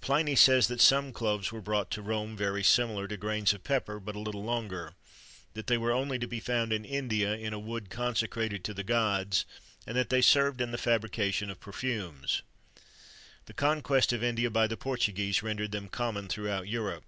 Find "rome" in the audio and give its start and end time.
2.02-2.36